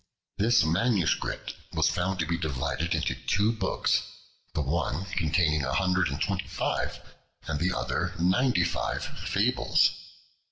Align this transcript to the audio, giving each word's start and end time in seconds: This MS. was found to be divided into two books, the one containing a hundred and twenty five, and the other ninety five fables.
This 0.39 0.65
MS. 0.65 1.15
was 1.73 1.87
found 1.87 2.17
to 2.17 2.25
be 2.25 2.35
divided 2.35 2.95
into 2.95 3.13
two 3.13 3.51
books, 3.51 4.01
the 4.55 4.61
one 4.61 5.05
containing 5.11 5.63
a 5.63 5.75
hundred 5.75 6.07
and 6.07 6.19
twenty 6.19 6.47
five, 6.47 6.99
and 7.47 7.59
the 7.59 7.71
other 7.71 8.15
ninety 8.19 8.63
five 8.63 9.03
fables. 9.05 9.91